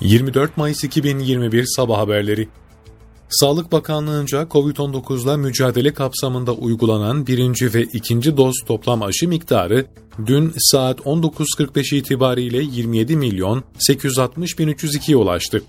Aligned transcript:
24 0.00 0.56
Mayıs 0.56 0.84
2021 0.84 1.64
Sabah 1.76 1.98
Haberleri 1.98 2.48
Sağlık 3.28 3.72
Bakanlığı'nca 3.72 4.46
COVID-19'la 4.50 5.36
mücadele 5.36 5.92
kapsamında 5.92 6.52
uygulanan 6.52 7.26
birinci 7.26 7.74
ve 7.74 7.82
ikinci 7.82 8.36
doz 8.36 8.54
toplam 8.66 9.02
aşı 9.02 9.28
miktarı 9.28 9.86
dün 10.26 10.52
saat 10.58 11.00
19.45 11.00 11.96
itibariyle 11.96 12.62
27 12.62 13.16
milyon 13.16 13.64
860 13.78 14.58
bin 14.58 14.68
302'ye 14.68 15.16
ulaştı. 15.16 15.62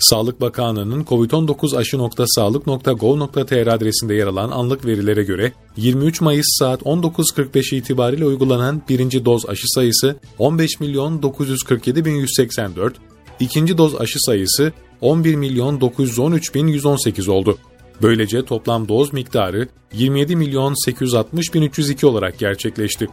Sağlık 0.00 0.40
Bakanlığı'nın 0.40 1.04
COVID-19 1.04 1.76
aşı.sağlık.gov.tr 1.76 3.66
adresinde 3.66 4.14
yer 4.14 4.26
alan 4.26 4.50
anlık 4.50 4.86
verilere 4.86 5.22
göre 5.22 5.52
23 5.76 6.20
Mayıs 6.20 6.46
saat 6.58 6.82
19.45 6.82 7.76
itibariyle 7.76 8.26
uygulanan 8.26 8.82
birinci 8.88 9.24
doz 9.24 9.46
aşı 9.46 9.66
sayısı 9.66 10.16
15 10.38 10.80
milyon 10.80 11.22
947 11.22 12.04
bin 12.04 12.14
184, 12.14 12.94
ikinci 13.40 13.78
doz 13.78 14.00
aşı 14.00 14.18
sayısı 14.18 14.72
11 15.00 15.34
milyon 15.34 15.80
913 15.80 16.54
bin 16.54 16.66
118 16.66 17.28
oldu. 17.28 17.58
Böylece 18.02 18.44
toplam 18.44 18.88
doz 18.88 19.12
miktarı 19.12 19.68
27 19.92 20.36
milyon 20.36 20.84
860 20.84 21.54
bin 21.54 21.62
302 21.62 22.06
olarak 22.06 22.38
gerçekleşti. 22.38 23.08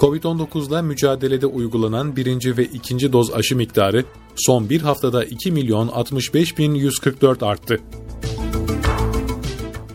Covid-19'la 0.00 0.82
mücadelede 0.82 1.46
uygulanan 1.46 2.16
birinci 2.16 2.56
ve 2.56 2.64
ikinci 2.64 3.12
doz 3.12 3.34
aşı 3.34 3.56
miktarı 3.56 4.04
son 4.36 4.70
bir 4.70 4.80
haftada 4.80 5.24
2 5.24 5.52
milyon 5.52 5.88
65 5.88 6.58
bin 6.58 6.74
144 6.74 7.42
arttı. 7.42 7.80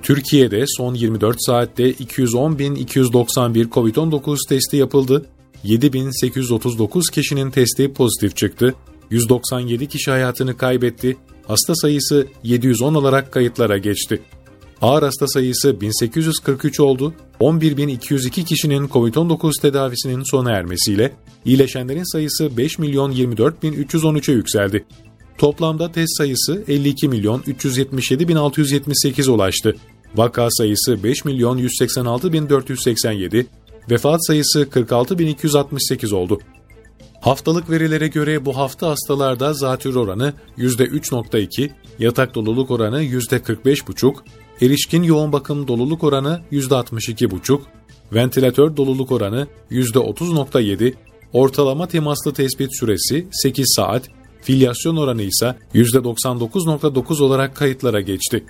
Türkiye'de 0.04 0.64
son 0.68 0.94
24 0.94 1.38
saatte 1.40 1.92
210.291 1.92 3.70
COVID-19 3.70 4.50
testi 4.50 4.78
yapıldı, 4.78 5.26
7.839 5.66 7.12
kişinin 7.12 7.52
testi 7.52 7.94
pozitif 7.94 8.36
çıktı, 8.36 8.76
197 9.12 9.88
kişi 9.88 10.12
hayatını 10.12 10.58
kaybetti, 10.58 11.18
hasta 11.48 11.76
sayısı 11.76 12.28
710 12.44 12.94
olarak 12.94 13.32
kayıtlara 13.32 13.78
geçti. 13.78 14.22
Ağır 14.82 15.04
hasta 15.04 15.28
sayısı 15.28 15.82
1843 15.82 16.80
oldu, 16.80 17.14
11.202 17.40 18.44
kişinin 18.44 18.88
COVID-19 18.88 19.62
tedavisinin 19.62 20.24
sona 20.32 20.52
ermesiyle 20.52 21.12
iyileşenlerin 21.46 22.12
sayısı 22.12 22.58
5 22.58 22.80
milyon 22.80 23.12
24 23.12 23.64
bin 23.64 23.74
313'e 23.74 24.34
yükseldi. 24.34 24.86
Toplamda 25.38 25.92
test 25.92 26.18
sayısı 26.18 26.64
52 26.68 27.08
milyon 27.08 27.44
377 27.48 28.28
bin 28.28 28.36
678 28.36 29.28
ulaştı. 29.28 29.76
Vaka 30.16 30.48
sayısı 30.52 31.04
5 31.04 31.26
milyon 31.26 31.58
186 31.58 32.34
bin 32.34 32.50
487, 32.50 33.46
vefat 33.92 34.28
sayısı 34.28 34.70
46 34.70 35.20
bin 35.20 35.28
268 35.28 36.14
oldu. 36.14 36.40
Haftalık 37.22 37.70
verilere 37.70 38.08
göre 38.08 38.46
bu 38.46 38.58
hafta 38.58 38.90
hastalarda 38.90 39.54
zatür 39.54 39.96
oranı 39.96 40.34
%3.2, 40.58 41.70
yatak 42.00 42.36
doluluk 42.36 42.72
oranı 42.72 43.04
%45.5, 43.04 44.16
erişkin 44.62 45.04
yoğun 45.04 45.32
bakım 45.32 45.68
doluluk 45.68 46.04
oranı 46.04 46.42
%62.5, 46.52 47.60
ventilatör 48.14 48.78
doluluk 48.78 49.12
oranı 49.12 49.48
%30.7, 49.72 50.94
ortalama 51.34 51.88
temaslı 51.88 52.34
tespit 52.34 52.80
süresi 52.80 53.28
8 53.32 53.74
saat, 53.76 54.10
filyasyon 54.42 54.98
oranı 54.98 55.22
ise 55.22 55.56
%99.9 55.76 57.24
olarak 57.24 57.56
kayıtlara 57.56 58.02
geçti. 58.02 58.46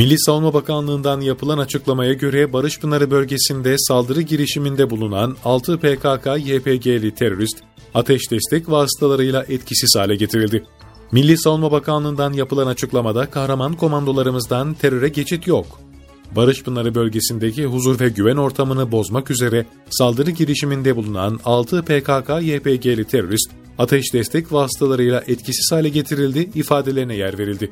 Milli 0.00 0.18
Savunma 0.18 0.54
Bakanlığı'ndan 0.54 1.20
yapılan 1.20 1.58
açıklamaya 1.58 2.12
göre 2.12 2.52
Barış 2.52 2.80
Pınarı 2.80 3.10
bölgesinde 3.10 3.74
saldırı 3.78 4.20
girişiminde 4.22 4.90
bulunan 4.90 5.36
6 5.44 5.72
PKK-YPG'li 5.72 7.14
terörist 7.14 7.56
ateş 7.94 8.30
destek 8.30 8.70
vasıtalarıyla 8.70 9.44
etkisiz 9.48 9.94
hale 9.96 10.16
getirildi. 10.16 10.64
Milli 11.12 11.38
Savunma 11.38 11.72
Bakanlığı'ndan 11.72 12.32
yapılan 12.32 12.66
açıklamada 12.66 13.30
kahraman 13.30 13.72
komandolarımızdan 13.72 14.74
teröre 14.74 15.08
geçit 15.08 15.46
yok. 15.46 15.66
Barış 16.36 16.62
Pınarı 16.62 16.94
bölgesindeki 16.94 17.66
huzur 17.66 18.00
ve 18.00 18.08
güven 18.08 18.36
ortamını 18.36 18.92
bozmak 18.92 19.30
üzere 19.30 19.66
saldırı 19.90 20.30
girişiminde 20.30 20.96
bulunan 20.96 21.40
6 21.44 21.76
PKK-YPG'li 21.76 23.04
terörist 23.04 23.50
ateş 23.78 24.12
destek 24.12 24.52
vasıtalarıyla 24.52 25.24
etkisiz 25.28 25.72
hale 25.72 25.88
getirildi 25.88 26.50
ifadelerine 26.54 27.14
yer 27.14 27.38
verildi. 27.38 27.70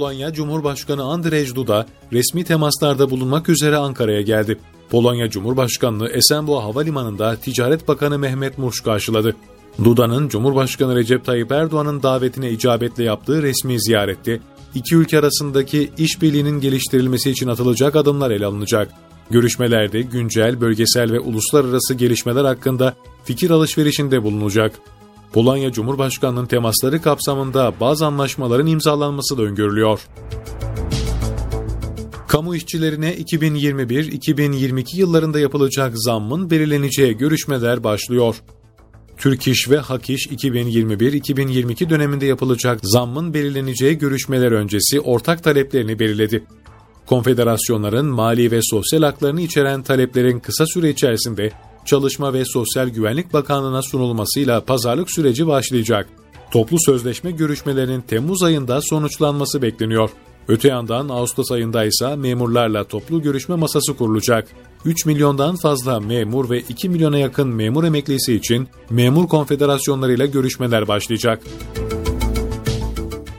Polonya 0.00 0.32
Cumhurbaşkanı 0.32 1.02
Andrzej 1.02 1.54
Duda 1.54 1.86
resmi 2.12 2.44
temaslarda 2.44 3.10
bulunmak 3.10 3.48
üzere 3.48 3.76
Ankara'ya 3.76 4.20
geldi. 4.20 4.58
Polonya 4.90 5.30
Cumhurbaşkanlığı 5.30 6.08
Esenboğa 6.08 6.64
Havalimanı'nda 6.64 7.36
Ticaret 7.36 7.88
Bakanı 7.88 8.18
Mehmet 8.18 8.58
Murş 8.58 8.80
karşıladı. 8.80 9.36
Duda'nın 9.84 10.28
Cumhurbaşkanı 10.28 10.96
Recep 10.96 11.24
Tayyip 11.24 11.52
Erdoğan'ın 11.52 12.02
davetine 12.02 12.50
icabetle 12.50 13.04
yaptığı 13.04 13.42
resmi 13.42 13.80
ziyarette 13.80 14.40
iki 14.74 14.96
ülke 14.96 15.18
arasındaki 15.18 15.90
işbirliğinin 15.98 16.60
geliştirilmesi 16.60 17.30
için 17.30 17.48
atılacak 17.48 17.96
adımlar 17.96 18.30
ele 18.30 18.46
alınacak. 18.46 18.92
Görüşmelerde 19.30 20.02
güncel, 20.02 20.60
bölgesel 20.60 21.12
ve 21.12 21.20
uluslararası 21.20 21.94
gelişmeler 21.94 22.44
hakkında 22.44 22.94
fikir 23.24 23.50
alışverişinde 23.50 24.22
bulunacak. 24.22 24.72
Polonya 25.32 25.72
Cumhurbaşkanı'nın 25.72 26.46
temasları 26.46 27.02
kapsamında 27.02 27.72
bazı 27.80 28.06
anlaşmaların 28.06 28.66
imzalanması 28.66 29.38
da 29.38 29.42
öngörülüyor. 29.42 30.00
Kamu 32.28 32.56
işçilerine 32.56 33.14
2021-2022 33.14 34.96
yıllarında 34.96 35.40
yapılacak 35.40 35.92
zammın 35.94 36.50
belirleneceği 36.50 37.16
görüşmeler 37.16 37.84
başlıyor. 37.84 38.42
Türk 39.16 39.48
İş 39.48 39.70
ve 39.70 39.78
Hak 39.78 40.10
İş 40.10 40.26
2021-2022 40.26 41.90
döneminde 41.90 42.26
yapılacak 42.26 42.80
zammın 42.82 43.34
belirleneceği 43.34 43.98
görüşmeler 43.98 44.52
öncesi 44.52 45.00
ortak 45.00 45.44
taleplerini 45.44 45.98
belirledi. 45.98 46.44
Konfederasyonların 47.06 48.06
mali 48.06 48.50
ve 48.50 48.60
sosyal 48.62 49.02
haklarını 49.02 49.40
içeren 49.40 49.82
taleplerin 49.82 50.40
kısa 50.40 50.66
süre 50.66 50.90
içerisinde 50.90 51.52
Çalışma 51.90 52.32
ve 52.32 52.44
Sosyal 52.44 52.88
Güvenlik 52.88 53.32
Bakanlığı'na 53.32 53.82
sunulmasıyla 53.82 54.64
pazarlık 54.64 55.10
süreci 55.10 55.46
başlayacak. 55.46 56.08
Toplu 56.50 56.76
sözleşme 56.80 57.30
görüşmelerinin 57.30 58.00
Temmuz 58.00 58.42
ayında 58.42 58.80
sonuçlanması 58.82 59.62
bekleniyor. 59.62 60.10
Öte 60.48 60.68
yandan 60.68 61.08
Ağustos 61.08 61.52
ayında 61.52 61.84
ise 61.84 62.16
memurlarla 62.16 62.84
toplu 62.84 63.22
görüşme 63.22 63.54
masası 63.54 63.96
kurulacak. 63.96 64.48
3 64.84 65.06
milyondan 65.06 65.56
fazla 65.56 66.00
memur 66.00 66.50
ve 66.50 66.60
2 66.60 66.88
milyona 66.88 67.18
yakın 67.18 67.48
memur 67.48 67.84
emeklisi 67.84 68.34
için 68.34 68.68
memur 68.90 69.28
konfederasyonlarıyla 69.28 70.26
görüşmeler 70.26 70.88
başlayacak. 70.88 71.42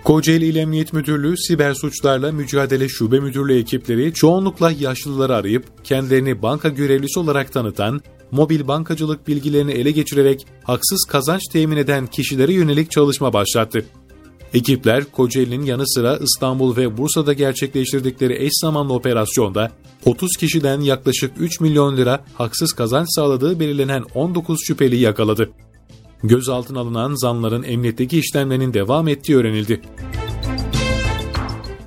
Kocaeli 0.04 0.46
İl 0.46 0.56
Emniyet 0.56 0.94
Müdürlüğü 0.94 1.38
Siber 1.38 1.74
Suçlarla 1.74 2.32
Mücadele 2.32 2.90
Şube 2.90 3.20
Müdürlüğü 3.20 3.60
ekipleri 3.60 4.14
çoğunlukla 4.14 4.72
yaşlıları 4.72 5.36
arayıp 5.36 5.86
kendilerini 5.86 6.42
banka 6.42 6.70
görevlisi 6.70 7.20
olarak 7.20 7.54
tanıtan 7.54 8.02
mobil 8.32 8.68
bankacılık 8.68 9.28
bilgilerini 9.28 9.72
ele 9.72 9.92
geçirerek 9.92 10.48
haksız 10.64 11.06
kazanç 11.10 11.42
temin 11.52 11.78
eden 11.78 12.08
kişilere 12.08 12.54
yönelik 12.54 12.92
çalışma 12.92 13.34
başlattı. 13.34 13.86
Ekipler 14.54 15.06
Kocaeli'nin 15.12 15.66
yanı 15.66 15.88
sıra 15.88 16.18
İstanbul 16.18 16.78
ve 16.78 16.98
Bursa'da 16.98 17.34
gerçekleştirdikleri 17.34 18.46
eş 18.46 18.52
zamanlı 18.62 18.94
operasyonda 18.94 19.72
30 20.06 20.30
kişiden 20.40 20.82
yaklaşık 20.82 21.32
3 21.40 21.60
milyon 21.60 21.98
lira 21.98 22.26
haksız 22.34 22.74
kazanç 22.74 23.08
sağladığı 23.10 23.60
belirlenen 23.60 24.04
19 24.16 24.60
şüpheli 24.68 24.96
yakaladı. 24.96 25.50
Gözaltına 26.24 26.80
alınan 26.80 27.16
zanların 27.16 27.64
emniyetteki 27.64 28.20
işlemlerinin 28.20 28.74
devam 28.74 29.08
ettiği 29.08 29.38
öğrenildi. 29.38 29.82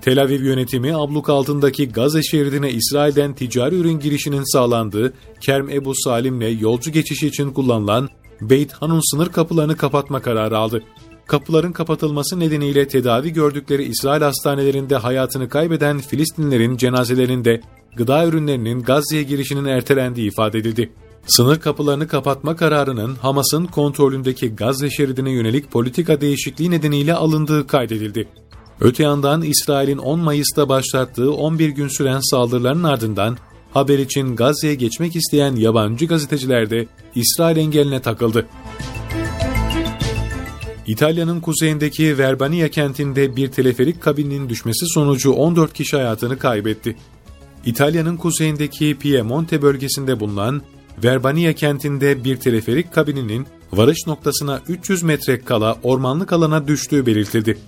Tel 0.02 0.22
Aviv 0.22 0.42
yönetimi 0.42 0.96
abluk 0.96 1.28
altındaki 1.28 1.88
Gazze 1.88 2.22
şeridine 2.22 2.70
İsrail'den 2.70 3.34
ticari 3.34 3.74
ürün 3.74 4.00
girişinin 4.00 4.52
sağlandığı 4.52 5.14
Kerm 5.40 5.68
Ebu 5.68 5.94
Salim'le 5.94 6.60
yolcu 6.60 6.90
geçişi 6.90 7.26
için 7.26 7.50
kullanılan 7.50 8.08
Beit 8.40 8.72
Hanun 8.72 9.10
sınır 9.10 9.32
kapılarını 9.32 9.76
kapatma 9.76 10.22
kararı 10.22 10.58
aldı. 10.58 10.82
Kapıların 11.26 11.72
kapatılması 11.72 12.40
nedeniyle 12.40 12.88
tedavi 12.88 13.32
gördükleri 13.32 13.84
İsrail 13.84 14.22
hastanelerinde 14.22 14.96
hayatını 14.96 15.48
kaybeden 15.48 15.98
Filistinlerin 15.98 16.76
cenazelerinde 16.76 17.60
gıda 17.96 18.26
ürünlerinin 18.26 18.82
Gazze'ye 18.82 19.22
girişinin 19.22 19.64
ertelendiği 19.64 20.28
ifade 20.30 20.58
edildi. 20.58 20.92
Sınır 21.26 21.60
kapılarını 21.60 22.08
kapatma 22.08 22.56
kararının 22.56 23.14
Hamas'ın 23.14 23.66
kontrolündeki 23.66 24.56
Gazze 24.56 24.90
şeridine 24.90 25.30
yönelik 25.30 25.70
politika 25.70 26.20
değişikliği 26.20 26.70
nedeniyle 26.70 27.14
alındığı 27.14 27.66
kaydedildi. 27.66 28.28
Öte 28.80 29.02
yandan 29.02 29.42
İsrail'in 29.42 29.98
10 29.98 30.20
Mayıs'ta 30.20 30.68
başlattığı 30.68 31.32
11 31.32 31.68
gün 31.68 31.88
süren 31.88 32.20
saldırıların 32.30 32.82
ardından 32.82 33.38
haber 33.72 33.98
için 33.98 34.36
Gazze'ye 34.36 34.74
geçmek 34.74 35.16
isteyen 35.16 35.56
yabancı 35.56 36.06
gazeteciler 36.06 36.70
de 36.70 36.86
İsrail 37.14 37.56
engeline 37.56 38.02
takıldı. 38.02 38.46
İtalya'nın 40.86 41.40
kuzeyindeki 41.40 42.18
Verbania 42.18 42.68
kentinde 42.68 43.36
bir 43.36 43.48
teleferik 43.48 44.02
kabininin 44.02 44.48
düşmesi 44.48 44.86
sonucu 44.86 45.32
14 45.32 45.72
kişi 45.72 45.96
hayatını 45.96 46.38
kaybetti. 46.38 46.96
İtalya'nın 47.66 48.16
kuzeyindeki 48.16 48.98
Piemonte 48.98 49.62
bölgesinde 49.62 50.20
bulunan 50.20 50.62
Verbania 51.04 51.52
kentinde 51.52 52.24
bir 52.24 52.36
teleferik 52.36 52.92
kabininin 52.92 53.46
Varış 53.72 54.06
noktasına 54.06 54.60
300 54.68 55.02
metre 55.02 55.40
kala 55.40 55.78
ormanlık 55.82 56.32
alana 56.32 56.68
düştüğü 56.68 57.06
belirtildi. 57.06 57.58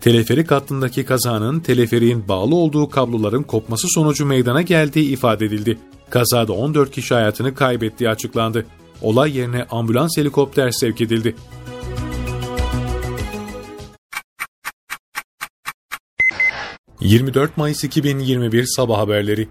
Teleferik 0.00 0.50
hattındaki 0.50 1.04
kazanın 1.04 1.60
teleferiğin 1.60 2.28
bağlı 2.28 2.54
olduğu 2.54 2.90
kabloların 2.90 3.42
kopması 3.42 3.88
sonucu 3.88 4.26
meydana 4.26 4.62
geldiği 4.62 5.10
ifade 5.12 5.46
edildi. 5.46 5.78
Kazada 6.10 6.52
14 6.52 6.90
kişi 6.90 7.14
hayatını 7.14 7.54
kaybettiği 7.54 8.10
açıklandı. 8.10 8.66
Olay 9.02 9.36
yerine 9.36 9.66
ambulans 9.70 10.16
helikopter 10.16 10.70
sevk 10.70 11.00
edildi. 11.00 11.34
...24 17.00 17.48
Mayıs 17.56 17.84
2021 17.84 18.64
Sabah 18.76 18.98
Haberleri 18.98 19.48